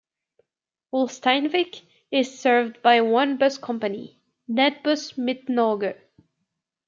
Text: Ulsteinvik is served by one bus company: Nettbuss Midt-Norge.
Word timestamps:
Ulsteinvik 0.91 1.83
is 2.09 2.39
served 2.39 2.81
by 2.81 3.01
one 3.01 3.37
bus 3.37 3.59
company: 3.59 4.19
Nettbuss 4.49 5.15
Midt-Norge. 5.15 5.93